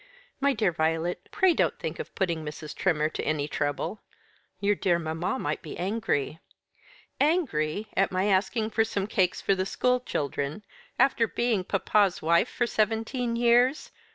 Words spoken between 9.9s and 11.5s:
children, after